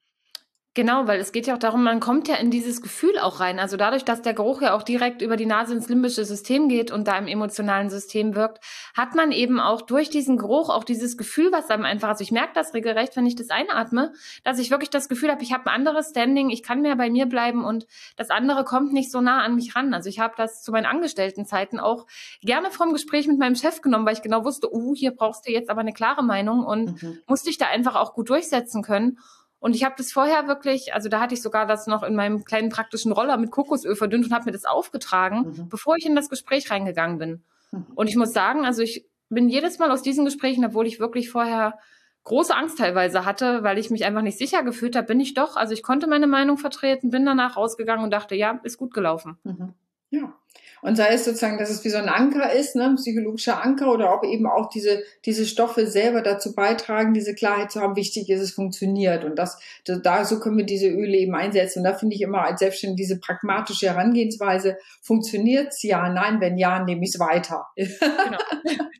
Genau, 0.79 1.09
weil 1.09 1.19
es 1.19 1.33
geht 1.33 1.49
ja 1.49 1.55
auch 1.55 1.59
darum, 1.59 1.83
man 1.83 1.99
kommt 1.99 2.29
ja 2.29 2.37
in 2.37 2.53
dieses 2.53 2.81
Gefühl 2.81 3.19
auch 3.19 3.41
rein. 3.41 3.59
Also 3.59 3.77
dadurch, 3.77 4.05
dass 4.05 4.23
der 4.23 4.33
Geruch 4.33 4.63
ja 4.63 4.75
auch 4.77 4.85
direkt 4.85 5.23
über 5.23 5.35
die 5.35 5.45
Nase 5.45 5.75
ins 5.75 5.89
limbische 5.89 6.25
System 6.25 6.69
geht 6.69 6.93
und 6.93 7.09
da 7.09 7.19
im 7.19 7.27
emotionalen 7.27 7.91
System 7.91 8.37
wirkt, 8.37 8.65
hat 8.97 9.17
man 9.17 9.33
eben 9.33 9.59
auch 9.59 9.83
durch 9.83 10.09
diesen 10.09 10.37
Geruch 10.39 10.71
auch 10.71 10.85
dieses 10.85 11.17
Gefühl, 11.17 11.51
was 11.51 11.69
einem 11.69 11.85
einfach, 11.85 12.11
also 12.11 12.23
ich 12.23 12.31
merke 12.31 12.53
das 12.55 12.75
regelrecht, 12.75 13.17
wenn 13.17 13.27
ich 13.27 13.35
das 13.35 13.51
einatme, 13.51 14.13
dass 14.45 14.61
ich 14.61 14.71
wirklich 14.71 14.89
das 14.89 15.09
Gefühl 15.09 15.33
habe, 15.33 15.43
ich 15.43 15.53
habe 15.53 15.67
ein 15.67 15.75
anderes 15.75 16.11
Standing, 16.11 16.49
ich 16.49 16.63
kann 16.63 16.81
mehr 16.81 16.95
bei 16.95 17.11
mir 17.11 17.27
bleiben 17.27 17.65
und 17.65 17.89
das 18.17 18.31
andere 18.31 18.63
kommt 18.63 18.93
nicht 18.93 19.11
so 19.11 19.21
nah 19.21 19.43
an 19.43 19.57
mich 19.57 19.75
ran. 19.75 19.93
Also 19.95 20.09
ich 20.09 20.21
habe 20.21 20.35
das 20.37 20.63
zu 20.63 20.71
meinen 20.71 20.87
Angestelltenzeiten 20.87 21.81
auch 21.81 22.07
gerne 22.41 22.71
vom 22.71 22.93
Gespräch 22.93 23.27
mit 23.27 23.41
meinem 23.41 23.57
Chef 23.57 23.83
genommen, 23.83 24.07
weil 24.07 24.15
ich 24.15 24.23
genau 24.23 24.45
wusste, 24.45 24.73
uh, 24.73 24.95
hier 24.95 25.11
brauchst 25.11 25.45
du 25.45 25.51
jetzt 25.51 25.71
aber 25.71 25.81
eine 25.81 25.93
klare 25.93 26.23
Meinung 26.23 26.65
und 26.65 27.03
mhm. 27.03 27.19
musste 27.27 27.51
ich 27.51 27.59
da 27.59 27.67
einfach 27.67 27.97
auch 27.97 28.15
gut 28.15 28.31
durchsetzen 28.31 28.85
können. 28.85 29.19
Und 29.61 29.75
ich 29.75 29.85
habe 29.85 29.95
das 29.99 30.13
vorher 30.13 30.47
wirklich, 30.47 30.95
also 30.95 31.09
da 31.09 31.21
hatte 31.21 31.35
ich 31.35 31.43
sogar 31.43 31.67
das 31.67 31.87
noch 31.87 32.03
in 32.03 32.15
meinem 32.15 32.45
kleinen 32.45 32.69
praktischen 32.69 33.11
Roller 33.11 33.37
mit 33.37 33.51
Kokosöl 33.51 33.97
verdünnt 33.97 34.27
und 34.27 34.33
habe 34.33 34.45
mir 34.45 34.53
das 34.53 34.65
aufgetragen, 34.65 35.55
mhm. 35.57 35.69
bevor 35.69 35.97
ich 35.97 36.07
in 36.07 36.15
das 36.15 36.29
Gespräch 36.29 36.71
reingegangen 36.71 37.19
bin. 37.19 37.43
Mhm. 37.73 37.87
Und 37.95 38.09
ich 38.09 38.17
muss 38.17 38.33
sagen, 38.33 38.65
also 38.65 38.83
ich 38.83 39.07
bin 39.29 39.49
jedes 39.49 39.79
Mal 39.79 39.91
aus 39.91 40.03
diesen 40.03 40.25
Gesprächen, 40.25 40.65
obwohl 40.65 40.87
ich 40.87 41.01
wirklich 41.01 41.31
vorher 41.31 41.79
große 42.25 42.55
Angst 42.55 42.79
teilweise 42.79 43.25
hatte, 43.25 43.63
weil 43.63 43.79
ich 43.79 43.91
mich 43.91 44.05
einfach 44.05 44.23
nicht 44.23 44.39
sicher 44.39 44.63
gefühlt 44.63 44.95
habe, 44.97 45.07
bin 45.07 45.21
ich 45.21 45.35
doch, 45.35 45.57
also 45.57 45.73
ich 45.73 45.83
konnte 45.83 46.07
meine 46.07 46.27
Meinung 46.27 46.59
vertreten, 46.59 47.11
bin 47.11 47.25
danach 47.25 47.57
rausgegangen 47.57 48.05
und 48.05 48.11
dachte, 48.11 48.35
ja, 48.35 48.61
ist 48.63 48.79
gut 48.79 48.93
gelaufen. 48.95 49.39
Mhm. 49.45 49.75
Ja. 50.11 50.35
Und 50.81 50.97
sei 50.97 51.09
es 51.09 51.25
sozusagen, 51.25 51.59
dass 51.59 51.71
es 51.71 51.85
wie 51.85 51.89
so 51.89 51.99
ein 51.99 52.09
Anker 52.09 52.53
ist, 52.53 52.77
ne, 52.77 52.85
ein 52.85 52.97
psychologischer 52.97 53.63
Anker 53.63 53.93
oder 53.93 54.13
auch 54.13 54.23
eben 54.23 54.47
auch 54.47 54.69
diese, 54.69 55.03
diese 55.25 55.45
Stoffe 55.45 55.87
selber 55.87 56.23
dazu 56.23 56.55
beitragen, 56.55 57.15
diese 57.15 57.35
Klarheit 57.35 57.73
zu 57.73 57.81
haben, 57.81 57.97
wichtig 57.97 58.31
ist, 58.31 58.41
es 58.41 58.53
funktioniert. 58.53 59.25
Und 59.25 59.37
das, 59.37 59.61
da, 59.85 60.25
so 60.25 60.39
können 60.39 60.57
wir 60.57 60.67
diese 60.67 60.89
Öle 60.89 61.17
eben 61.17 61.35
einsetzen. 61.35 61.81
Und 61.81 61.85
da 61.85 61.95
finde 61.95 62.15
ich 62.15 62.23
immer 62.23 62.43
als 62.43 62.61
Selbstständige 62.61 63.03
diese 63.03 63.19
pragmatische 63.19 63.87
Herangehensweise, 63.87 64.77
funktioniert's? 65.03 65.83
Ja, 65.83 66.09
nein, 66.09 66.41
wenn 66.41 66.59
ja, 66.59 66.85
nehme 66.85 67.03
ich 67.03 67.15
es 67.15 67.21
weiter. 67.21 67.67
Genau. 67.77 68.39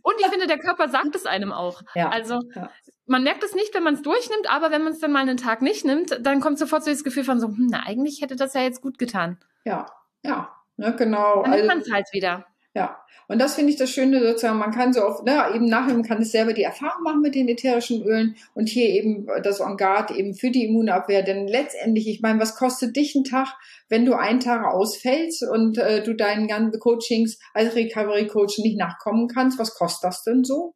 Und 0.03 0.15
ich 0.19 0.27
finde, 0.27 0.47
der 0.47 0.59
Körper 0.59 0.89
sagt 0.89 1.15
es 1.15 1.27
einem 1.27 1.53
auch. 1.53 1.83
Ja. 1.95 2.09
Also, 2.09 2.41
ja 2.55 2.71
man 3.07 3.23
merkt 3.23 3.43
es 3.43 3.55
nicht, 3.55 3.75
wenn 3.75 3.83
man 3.83 3.95
es 3.95 4.03
durchnimmt, 4.03 4.51
aber 4.51 4.71
wenn 4.71 4.85
man 4.85 4.93
es 4.93 5.01
dann 5.01 5.13
mal 5.13 5.21
einen 5.21 5.39
Tag 5.39 5.63
nicht 5.63 5.85
nimmt, 5.85 6.19
dann 6.21 6.41
kommt 6.41 6.59
sofort 6.59 6.85
so 6.85 6.91
das 6.91 7.05
Gefühl 7.05 7.25
von 7.25 7.41
so, 7.41 7.49
hm, 7.49 7.69
na, 7.71 7.85
eigentlich 7.87 8.21
hätte 8.21 8.37
das 8.37 8.55
ja 8.55 8.61
jetzt 8.61 8.83
gut 8.83 8.99
getan. 8.99 9.39
Ja, 9.65 9.87
ja. 10.23 10.58
Ne, 10.79 10.95
genau. 10.97 11.43
Dann 11.43 11.51
nimmt 11.51 11.67
man 11.67 11.81
es 11.81 11.93
halt 11.93 12.07
wieder. 12.13 12.47
Ja, 12.75 13.03
und 13.27 13.41
das 13.41 13.57
finde 13.57 13.73
ich 13.73 13.79
das 13.79 13.91
Schöne 13.91 14.21
sozusagen, 14.21 14.59
man 14.59 14.71
kann 14.71 14.93
so 14.93 15.05
oft, 15.05 15.25
ne, 15.25 15.43
eben 15.53 15.67
nachher, 15.67 15.95
man 15.95 16.05
kann 16.05 16.23
es 16.23 16.31
selber 16.31 16.53
die 16.53 16.63
Erfahrung 16.63 17.03
machen 17.03 17.21
mit 17.21 17.35
den 17.35 17.49
ätherischen 17.49 18.03
Ölen 18.05 18.37
und 18.55 18.69
hier 18.69 18.89
eben 18.89 19.27
das 19.43 19.59
En 19.59 19.77
garde 19.77 20.15
eben 20.15 20.35
für 20.35 20.51
die 20.51 20.67
Immunabwehr, 20.67 21.23
denn 21.23 21.49
letztendlich, 21.49 22.07
ich 22.09 22.21
meine, 22.21 22.39
was 22.39 22.55
kostet 22.55 22.95
dich 22.95 23.17
ein 23.17 23.25
Tag, 23.25 23.49
wenn 23.89 24.05
du 24.05 24.15
einen 24.15 24.39
Tag 24.39 24.65
ausfällst 24.65 25.43
und 25.51 25.79
äh, 25.79 26.03
du 26.05 26.15
deinen 26.15 26.47
ganzen 26.47 26.79
Coachings 26.79 27.41
als 27.53 27.75
Recovery 27.75 28.29
Coach 28.29 28.59
nicht 28.59 28.79
nachkommen 28.79 29.27
kannst, 29.27 29.59
was 29.59 29.75
kostet 29.75 30.05
das 30.05 30.23
denn 30.23 30.45
so? 30.45 30.75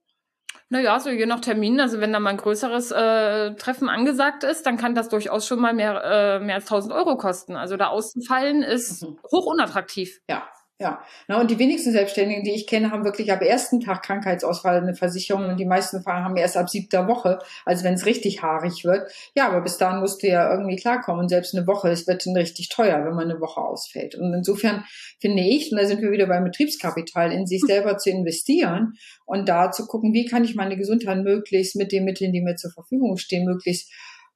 Naja, 0.73 0.99
so 1.00 1.11
je 1.11 1.26
nach 1.26 1.41
Termin, 1.41 1.79
also 1.81 2.00
wenn 2.00 2.14
da 2.14 2.19
mal 2.19 2.31
ein 2.31 2.38
größeres 2.38 2.93
äh, 2.93 3.55
Treffen 3.57 3.91
angesagt 3.91 4.43
ist, 4.43 4.64
dann 4.64 4.79
kann 4.79 4.95
das 4.95 5.11
durchaus 5.11 5.47
schon 5.47 5.61
mal 5.61 5.75
mehr, 5.75 6.02
äh, 6.02 6.41
mehr 6.41 6.55
als 6.55 6.64
1000 6.64 6.95
Euro 6.95 7.19
kosten. 7.19 7.57
Also 7.57 7.76
da 7.76 7.88
auszufallen 7.88 8.62
ist 8.62 9.02
mhm. 9.02 9.19
hoch 9.31 9.45
unattraktiv. 9.45 10.23
Ja, 10.31 10.49
ja, 10.82 11.00
Na, 11.28 11.40
und 11.40 11.48
die 11.48 11.60
wenigsten 11.60 11.92
Selbstständigen, 11.92 12.42
die 12.42 12.50
ich 12.50 12.66
kenne, 12.66 12.90
haben 12.90 13.04
wirklich 13.04 13.32
ab 13.32 13.40
ersten 13.40 13.80
Tag 13.80 14.02
Krankheitsausfall 14.02 14.78
eine 14.78 14.96
Versicherung 14.96 15.44
und 15.44 15.60
die 15.60 15.64
meisten 15.64 16.04
haben 16.04 16.36
erst 16.36 16.56
ab 16.56 16.68
siebter 16.68 17.06
Woche, 17.06 17.38
also 17.64 17.84
wenn 17.84 17.94
es 17.94 18.04
richtig 18.04 18.42
haarig 18.42 18.84
wird. 18.84 19.08
Ja, 19.36 19.48
aber 19.48 19.60
bis 19.60 19.78
dahin 19.78 20.00
musst 20.00 20.24
du 20.24 20.26
ja 20.26 20.52
irgendwie 20.52 20.74
klarkommen 20.74 21.20
und 21.20 21.28
selbst 21.28 21.54
eine 21.54 21.68
Woche, 21.68 21.88
es 21.90 22.08
wird 22.08 22.26
dann 22.26 22.36
richtig 22.36 22.68
teuer, 22.68 23.04
wenn 23.04 23.14
man 23.14 23.30
eine 23.30 23.40
Woche 23.40 23.60
ausfällt. 23.60 24.16
Und 24.16 24.34
insofern 24.34 24.84
finde 25.20 25.44
ich, 25.44 25.70
und 25.70 25.78
da 25.78 25.86
sind 25.86 26.02
wir 26.02 26.10
wieder 26.10 26.26
beim 26.26 26.42
Betriebskapital, 26.42 27.30
in 27.30 27.46
sich 27.46 27.62
selber 27.64 27.96
zu 27.98 28.10
investieren 28.10 28.94
und 29.24 29.48
da 29.48 29.70
zu 29.70 29.86
gucken, 29.86 30.12
wie 30.12 30.26
kann 30.26 30.42
ich 30.42 30.56
meine 30.56 30.76
Gesundheit 30.76 31.22
möglichst 31.22 31.76
mit 31.76 31.92
den 31.92 32.04
Mitteln, 32.04 32.32
die 32.32 32.40
mir 32.40 32.56
zur 32.56 32.72
Verfügung 32.72 33.18
stehen, 33.18 33.44
möglichst 33.44 33.88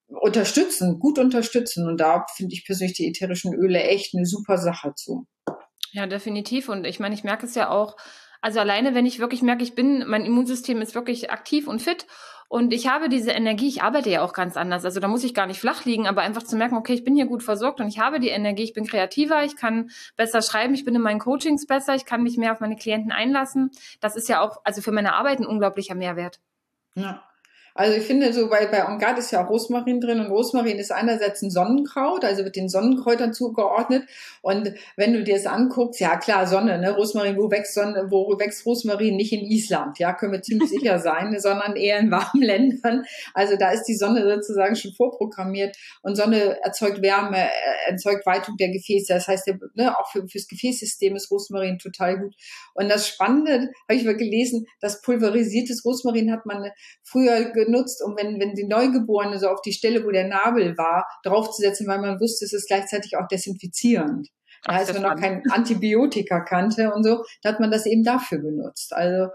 unterstützen, 0.07 1.01
gut 1.01 1.19
unterstützen. 1.19 1.89
Und 1.89 2.01
da 2.01 2.25
finde 2.37 2.55
ich 2.55 2.65
persönlich 2.65 2.97
die 2.97 3.09
ätherischen 3.09 3.53
Öle 3.53 3.83
echt 3.83 4.15
eine 4.15 4.27
super 4.27 4.59
Sache 4.59 4.93
zu. 4.95 5.27
Ja, 5.97 6.07
definitiv. 6.07 6.69
Und 6.69 6.87
ich 6.87 7.01
meine, 7.01 7.15
ich 7.15 7.25
merke 7.25 7.47
es 7.47 7.55
ja 7.55 7.71
auch, 7.71 7.97
also 8.43 8.61
alleine, 8.61 8.95
wenn 8.95 9.07
ich 9.07 9.19
wirklich 9.19 9.41
merke, 9.41 9.63
ich 9.63 9.75
bin, 9.75 10.07
mein 10.07 10.27
Immunsystem 10.27 10.83
ist 10.83 10.95
wirklich 10.95 11.31
aktiv 11.31 11.67
und 11.67 11.81
fit 11.81 12.07
und 12.49 12.75
ich 12.75 12.87
habe 12.87 13.09
diese 13.09 13.31
Energie, 13.31 13.67
ich 13.67 13.83
arbeite 13.83 14.11
ja 14.11 14.21
auch 14.21 14.35
ganz 14.35 14.59
anders. 14.59 14.85
Also 14.85 15.01
da 15.01 15.09
muss 15.09 15.25
ich 15.25 15.33
gar 15.33 15.47
nicht 15.47 15.59
flach 15.59 15.87
liegen, 15.87 16.07
aber 16.07 16.21
einfach 16.21 16.43
zu 16.43 16.55
merken, 16.55 16.77
okay, 16.77 16.93
ich 16.93 17.03
bin 17.03 17.17
hier 17.17 17.25
gut 17.25 17.43
versorgt 17.43 17.81
und 17.81 17.89
ich 17.89 17.99
habe 17.99 18.21
die 18.21 18.29
Energie, 18.29 18.65
ich 18.65 18.75
bin 18.75 18.87
kreativer, 18.87 19.43
ich 19.43 19.57
kann 19.57 19.91
besser 20.17 20.43
schreiben, 20.43 20.75
ich 20.75 20.85
bin 20.85 20.95
in 20.95 21.01
meinen 21.01 21.19
Coachings 21.19 21.67
besser, 21.67 21.95
ich 21.95 22.05
kann 22.05 22.23
mich 22.23 22.37
mehr 22.37 22.53
auf 22.53 22.61
meine 22.61 22.77
Klienten 22.77 23.11
einlassen. 23.11 23.71
Das 24.01 24.17
ist 24.17 24.29
ja 24.29 24.43
auch, 24.43 24.61
also 24.65 24.83
für 24.83 24.93
meine 24.93 25.15
Arbeit 25.15 25.41
ein 25.41 25.47
unglaublicher 25.47 25.95
Mehrwert. 25.95 26.41
Ja. 26.95 27.23
Also 27.77 27.95
ich 27.99 28.05
finde 28.05 28.33
so, 28.33 28.51
weil 28.51 28.69
bei 28.69 28.79
En 28.79 28.99
Garde 28.99 29.21
ist 29.21 29.31
ja 29.33 29.45
auch 29.45 29.51
Rosmarin 29.51 30.01
drin 30.01 30.19
und 30.19 30.31
Rosmarin 30.31 30.79
ist 30.79 30.93
einerseits 30.93 31.43
ein 31.43 31.51
Sonnenkraut, 31.51 32.25
also 32.25 32.43
wird 32.43 32.57
den 32.57 32.71
Sonnenkräutern 32.71 33.35
zugeordnet. 33.35 34.05
Und 34.41 34.73
wenn 34.97 35.13
du 35.13 35.23
dir 35.23 35.35
das 35.35 35.47
anguckst, 35.47 36.01
ja 36.01 36.17
klar, 36.17 36.47
Sonne, 36.47 36.79
ne? 36.79 36.97
Rosmarin, 36.97 37.37
wo 37.37 37.51
wächst 37.51 37.75
Sonne, 37.75 38.07
wo 38.09 38.39
wächst 38.39 38.65
Rosmarin? 38.65 39.17
Nicht 39.17 39.33
in 39.33 39.41
Island, 39.41 39.99
ja, 39.99 40.15
können 40.15 40.33
wir 40.33 40.41
ziemlich 40.41 40.71
sicher 40.71 40.99
sein, 41.01 41.39
sondern 41.39 41.77
eher 41.77 41.99
in 41.99 42.11
warmen 42.11 42.43
Ländern. 42.43 43.05
Also 43.35 43.57
da 43.59 43.71
ist 43.73 43.85
die 43.85 43.97
Sonne 43.97 44.27
sozusagen 44.27 44.75
schon 44.75 44.93
vorprogrammiert 44.93 45.77
und 46.03 46.17
Sonne 46.17 46.59
erzeugt 46.63 47.03
Wärme, 47.03 47.39
äh, 47.39 47.91
erzeugt 47.91 48.25
Weitung 48.25 48.57
der 48.57 48.71
Gefäße. 48.71 49.13
Das 49.13 49.29
heißt, 49.29 49.53
ne, 49.75 49.99
auch 49.99 50.11
für, 50.11 50.27
fürs 50.27 50.49
Gefäßsystem 50.49 51.15
ist 51.15 51.31
Rosmarin 51.31 51.79
total 51.79 52.19
gut. 52.19 52.35
Und 52.73 52.89
das 52.89 53.07
Spannende, 53.07 53.71
habe 53.89 53.95
ich 53.95 54.05
mal 54.05 54.17
gelesen, 54.17 54.67
das 54.81 55.03
pulverisiertes 55.03 55.85
Rosmarin 55.85 56.33
hat 56.33 56.47
man 56.47 56.71
früher 57.03 57.51
genutzt, 57.67 58.03
um 58.05 58.17
wenn, 58.17 58.41
wenn 58.41 58.55
die 58.55 58.67
Neugeborene 58.67 59.39
so 59.39 59.49
auf 59.49 59.61
die 59.61 59.73
Stelle, 59.73 60.05
wo 60.05 60.11
der 60.11 60.27
Nabel 60.27 60.77
war, 60.79 61.07
draufzusetzen, 61.25 61.87
weil 61.87 62.01
man 62.01 62.21
wusste, 62.21 62.45
es 62.45 62.53
ist 62.53 62.69
gleichzeitig 62.69 63.17
auch 63.17 63.29
desinfizierend. 63.29 64.29
Da 64.65 64.75
heißt, 64.75 64.95
man 64.95 65.03
noch 65.03 65.21
kein 65.21 65.43
Antibiotika 65.51 66.41
kannte 66.41 66.93
und 66.93 67.05
so, 67.05 67.23
da 67.43 67.51
hat 67.51 67.61
man 67.61 67.71
das 67.71 67.87
eben 67.87 68.03
dafür 68.03 68.39
genutzt. 68.39 68.93
Also 68.93 69.29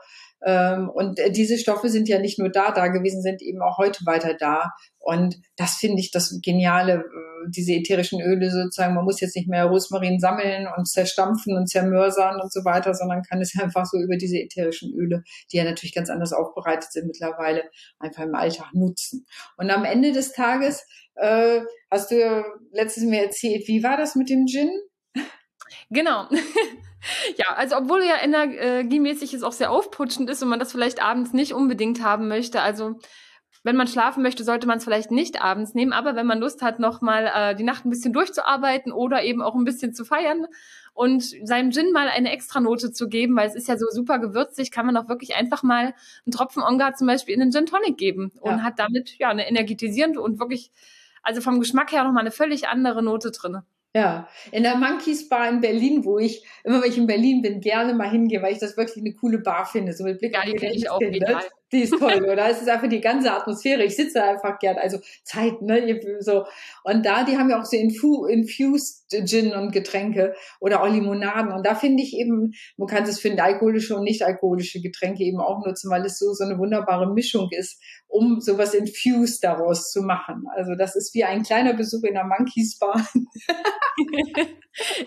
ähm, 0.44 0.90
und 0.90 1.20
diese 1.30 1.58
Stoffe 1.58 1.90
sind 1.90 2.10
ja 2.10 2.20
nicht 2.20 2.40
nur 2.40 2.50
da 2.50 2.72
da 2.72 2.88
gewesen, 2.88 3.22
sind 3.22 3.42
eben 3.42 3.62
auch 3.62 3.78
heute 3.78 4.06
weiter 4.06 4.34
da. 4.34 4.72
Und 5.02 5.38
das 5.58 5.76
finde 5.76 6.00
ich 6.00 6.12
das 6.12 6.40
Geniale, 6.44 6.94
äh, 6.94 7.50
diese 7.50 7.74
ätherischen 7.74 8.22
Öle 8.22 8.52
sozusagen. 8.52 8.94
Man 8.94 9.04
muss 9.04 9.20
jetzt 9.20 9.36
nicht 9.36 9.50
mehr 9.50 9.66
Rosmarin 9.66 10.20
sammeln 10.20 10.68
und 10.78 10.88
zerstampfen 10.88 11.58
und 11.58 11.68
zermörsern 11.68 12.40
und 12.40 12.54
so 12.54 12.64
weiter, 12.64 12.94
sondern 12.94 13.24
kann 13.24 13.42
es 13.42 13.54
einfach 13.62 13.86
so 13.86 13.98
über 14.00 14.16
diese 14.16 14.38
ätherischen 14.38 14.94
Öle, 14.94 15.24
die 15.52 15.58
ja 15.58 15.64
natürlich 15.64 15.96
ganz 15.96 16.10
anders 16.10 16.34
aufbereitet 16.34 16.92
sind 16.92 17.08
mittlerweile, 17.08 17.64
einfach 18.00 18.24
im 18.24 18.36
Alltag 18.36 18.74
nutzen. 18.74 19.26
Und 19.58 19.72
am 19.72 19.86
Ende 19.86 20.12
des 20.12 20.34
Tages 20.34 20.86
äh, 21.16 21.62
hast 21.90 22.12
du 22.12 22.44
letztes 22.72 23.04
Mal 23.04 23.26
erzählt, 23.26 23.68
wie 23.68 23.84
war 23.84 23.98
das 23.98 24.16
mit 24.16 24.30
dem 24.30 24.46
Gin? 24.46 24.72
Genau. 25.90 26.28
Ja, 27.36 27.56
also 27.56 27.78
obwohl 27.78 28.04
ja 28.04 28.22
energiemäßig 28.22 29.34
es 29.34 29.42
auch 29.42 29.54
sehr 29.54 29.72
aufputschend 29.72 30.30
ist 30.30 30.44
und 30.44 30.50
man 30.50 30.60
das 30.60 30.72
vielleicht 30.72 31.02
abends 31.02 31.34
nicht 31.34 31.54
unbedingt 31.54 32.04
haben 32.04 32.28
möchte. 32.28 32.62
Also 32.62 33.00
wenn 33.64 33.76
man 33.76 33.88
schlafen 33.88 34.24
möchte, 34.24 34.44
sollte 34.44 34.68
man 34.68 34.80
es 34.80 34.84
vielleicht 34.84 35.12
nicht 35.12 35.42
abends 35.42 35.74
nehmen, 35.74 35.94
aber 35.94 36.16
wenn 36.16 36.26
man 36.26 36.40
Lust 36.40 36.62
hat, 36.62 36.80
nochmal 36.80 37.32
äh, 37.34 37.56
die 37.56 37.64
Nacht 37.64 37.86
ein 37.86 37.90
bisschen 37.90 38.14
durchzuarbeiten 38.14 38.92
oder 38.92 39.24
eben 39.24 39.42
auch 39.42 39.56
ein 39.56 39.66
bisschen 39.66 39.94
zu 39.94 40.04
feiern 40.04 40.48
und 40.94 41.24
seinem 41.44 41.72
Gin 41.72 41.92
mal 41.92 42.08
eine 42.08 42.32
extra 42.32 42.60
Note 42.60 42.92
zu 42.92 43.08
geben, 43.08 43.36
weil 43.36 43.48
es 43.48 43.56
ist 43.56 43.68
ja 43.68 43.78
so 43.78 43.86
super 43.92 44.20
gewürzig, 44.20 44.72
kann 44.72 44.86
man 44.86 44.98
auch 44.98 45.08
wirklich 45.08 45.36
einfach 45.36 45.62
mal 45.62 45.94
einen 46.26 46.32
Tropfen 46.32 46.64
Ongar 46.64 46.96
zum 46.96 47.08
Beispiel 47.08 47.36
in 47.36 47.40
den 47.40 47.52
Gin 47.52 47.68
Tonic 47.68 47.98
geben 47.98 48.32
und 48.40 48.58
ja. 48.58 48.64
hat 48.64 48.80
damit 48.80 49.18
ja 49.20 49.30
eine 49.30 49.48
energetisierende 49.48 50.22
und 50.22 50.40
wirklich, 50.40 50.72
also 51.22 51.42
vom 51.42 51.60
Geschmack 51.60 51.92
her 51.92 52.04
nochmal 52.04 52.22
eine 52.22 52.32
völlig 52.32 52.68
andere 52.68 53.04
Note 53.04 53.32
drinne. 53.32 53.64
Ja, 53.94 54.30
in 54.52 54.64
der 54.64 54.78
Monkeys 54.78 55.28
Bar 55.28 55.50
in 55.50 55.60
Berlin, 55.60 56.06
wo 56.06 56.18
ich, 56.18 56.46
immer 56.64 56.82
wenn 56.82 56.90
ich 56.90 56.98
in 56.98 57.08
Berlin 57.08 57.42
bin, 57.42 57.60
gerne 57.60 57.94
mal 57.94 58.10
hingehe, 58.10 58.42
weil 58.42 58.54
ich 58.54 58.60
das 58.60 58.78
wirklich 58.78 59.04
eine 59.04 59.14
coole 59.14 59.40
Bar 59.40 59.66
finde. 59.66 59.92
So 59.92 60.06
mit 60.06 60.20
Blick 60.20 60.34
ja, 60.34 60.46
die 60.46 60.54
kenne 60.54 60.74
ich 60.74 60.90
auch 60.90 61.00
findet. 61.00 61.52
Die 61.72 61.84
ist 61.84 61.98
toll, 61.98 62.24
oder? 62.24 62.50
Es 62.50 62.62
ist 62.62 62.70
einfach 62.70 62.90
die 62.90 63.02
ganze 63.02 63.32
Atmosphäre. 63.32 63.84
Ich 63.84 63.96
sitze 63.96 64.24
einfach 64.24 64.60
gern, 64.60 64.78
also 64.78 65.00
Zeit, 65.24 65.62
ne? 65.62 66.00
So. 66.20 66.46
Und 66.84 67.06
da, 67.06 67.24
die 67.24 67.38
haben 67.38 67.50
ja 67.50 67.62
auch 67.62 67.66
so 67.66 67.78
Infu 67.78 68.26
Infused 68.26 69.02
Gin 69.26 69.54
und 69.54 69.72
Getränke 69.72 70.34
oder 70.60 70.82
auch 70.82 70.90
Limonaden. 70.90 71.52
Und 71.52 71.66
da 71.66 71.76
finde 71.76 72.04
ich 72.04 72.14
eben, 72.14 72.54
man 72.78 72.88
kann 72.88 73.04
es 73.04 73.20
für 73.20 73.32
alkoholische 73.42 73.96
und 73.96 74.04
nicht 74.04 74.24
alkoholische 74.24 74.82
Getränke 74.82 75.24
eben 75.24 75.40
auch 75.40 75.66
nutzen, 75.66 75.90
weil 75.90 76.06
es 76.06 76.20
so, 76.20 76.34
so 76.34 76.44
eine 76.44 76.58
wunderbare 76.58 77.14
Mischung 77.14 77.50
ist, 77.52 77.82
um 78.08 78.40
sowas 78.40 78.74
Infused 78.74 79.44
daraus 79.44 79.92
zu 79.92 80.02
machen. 80.02 80.44
Also 80.56 80.76
das 80.76 80.96
ist 80.96 81.14
wie 81.14 81.24
ein 81.24 81.44
kleiner 81.44 81.74
Besuch 81.74 82.04
in 82.04 82.14
der 82.14 82.26
Monkeys 82.26 82.78
Bar. 82.78 83.06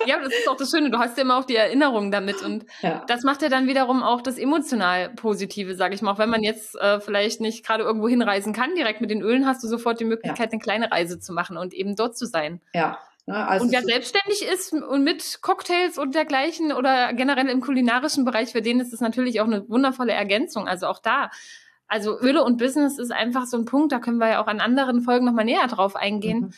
ja, 0.06 0.18
das 0.18 0.32
ist 0.32 0.48
auch 0.48 0.56
das 0.56 0.70
Schöne. 0.70 0.90
Du 0.90 0.98
hast 0.98 1.16
ja 1.16 1.22
immer 1.22 1.38
auch 1.38 1.44
die 1.44 1.56
Erinnerung 1.56 2.10
damit 2.10 2.42
und 2.42 2.64
ja. 2.82 3.04
das 3.06 3.22
macht 3.22 3.42
ja 3.42 3.48
dann 3.48 3.66
wiederum 3.66 4.02
auch 4.02 4.20
das 4.20 4.38
emotional 4.38 5.10
Positive, 5.10 5.74
sage 5.74 5.94
ich 5.94 6.02
mal. 6.02 6.12
Auch 6.12 6.18
wenn 6.18 6.30
man 6.30 6.42
jetzt 6.42 6.76
äh, 6.76 7.00
vielleicht 7.00 7.40
nicht 7.40 7.64
gerade 7.64 7.84
irgendwo 7.84 8.08
hinreisen 8.08 8.52
kann, 8.52 8.74
direkt 8.74 9.00
mit 9.00 9.10
den 9.10 9.22
Ölen 9.22 9.46
hast 9.46 9.62
du 9.62 9.68
sofort 9.68 10.00
die 10.00 10.04
Möglichkeit, 10.04 10.46
ja. 10.46 10.52
eine 10.52 10.60
kleine 10.60 10.90
Reise 10.90 11.20
zu 11.20 11.32
machen 11.32 11.56
und 11.56 11.74
eben 11.74 11.96
dort 11.96 12.16
zu 12.16 12.26
sein. 12.26 12.60
Ja. 12.74 12.98
Ne, 13.26 13.48
also 13.48 13.64
und 13.64 13.72
wer 13.72 13.82
selbstständig 13.82 14.46
ist 14.46 14.74
und 14.74 15.02
mit 15.02 15.38
Cocktails 15.40 15.96
und 15.96 16.14
dergleichen 16.14 16.72
oder 16.72 17.14
generell 17.14 17.48
im 17.48 17.62
kulinarischen 17.62 18.26
Bereich, 18.26 18.52
für 18.52 18.60
den 18.60 18.80
ist 18.80 18.92
es 18.92 19.00
natürlich 19.00 19.40
auch 19.40 19.46
eine 19.46 19.66
wundervolle 19.68 20.12
Ergänzung. 20.12 20.68
Also 20.68 20.86
auch 20.88 20.98
da 20.98 21.30
also 21.86 22.18
Öle 22.18 22.42
und 22.42 22.58
Business 22.58 22.98
ist 22.98 23.12
einfach 23.12 23.46
so 23.46 23.58
ein 23.58 23.66
Punkt, 23.66 23.92
da 23.92 23.98
können 23.98 24.18
wir 24.18 24.28
ja 24.28 24.42
auch 24.42 24.46
an 24.46 24.60
anderen 24.60 25.02
Folgen 25.02 25.26
nochmal 25.26 25.44
näher 25.44 25.66
drauf 25.68 25.96
eingehen. 25.96 26.40
Mhm 26.40 26.52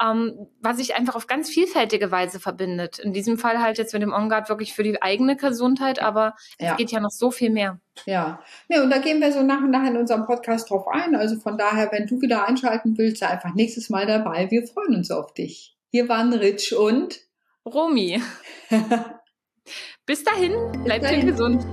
ähm, 0.00 0.46
was 0.60 0.76
sich 0.76 0.94
einfach 0.94 1.16
auf 1.16 1.26
ganz 1.26 1.48
vielfältige 1.48 2.10
Weise 2.10 2.40
verbindet. 2.40 2.98
In 2.98 3.12
diesem 3.12 3.38
Fall 3.38 3.60
halt 3.60 3.78
jetzt 3.78 3.92
mit 3.92 4.02
dem 4.02 4.12
OnGuard 4.12 4.48
wirklich 4.48 4.74
für 4.74 4.82
die 4.82 5.00
eigene 5.02 5.36
Gesundheit, 5.36 6.00
aber 6.00 6.34
ja. 6.60 6.72
es 6.72 6.76
geht 6.76 6.90
ja 6.90 7.00
noch 7.00 7.10
so 7.10 7.30
viel 7.30 7.50
mehr. 7.50 7.80
Ja, 8.06 8.40
ja, 8.68 8.82
und 8.82 8.90
da 8.90 8.98
gehen 8.98 9.20
wir 9.20 9.32
so 9.32 9.42
nach 9.42 9.60
und 9.60 9.70
nach 9.70 9.86
in 9.86 9.96
unserem 9.96 10.24
Podcast 10.24 10.70
drauf 10.70 10.86
ein. 10.88 11.16
Also 11.16 11.36
von 11.36 11.58
daher, 11.58 11.90
wenn 11.90 12.06
du 12.06 12.20
wieder 12.20 12.46
einschalten 12.46 12.96
willst, 12.96 13.18
sei 13.18 13.28
einfach 13.28 13.54
nächstes 13.54 13.90
Mal 13.90 14.06
dabei. 14.06 14.50
Wir 14.50 14.66
freuen 14.66 14.94
uns 14.94 15.10
auf 15.10 15.34
dich. 15.34 15.76
Hier 15.90 16.08
waren 16.08 16.32
Rich 16.32 16.76
und 16.76 17.20
Romy. 17.66 18.22
Bis 20.06 20.24
dahin, 20.24 20.54
bleibt 20.84 21.06
schön 21.06 21.26
gesund. 21.26 21.66